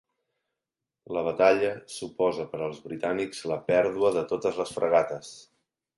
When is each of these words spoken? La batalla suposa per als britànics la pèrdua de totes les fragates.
La 1.17 1.21
batalla 1.27 1.69
suposa 1.97 2.47
per 2.55 2.63
als 2.69 2.81
britànics 2.87 3.45
la 3.53 3.61
pèrdua 3.71 4.15
de 4.19 4.25
totes 4.33 4.59
les 4.63 4.77
fragates. 4.79 5.35